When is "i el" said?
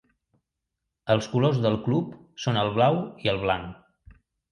3.27-3.39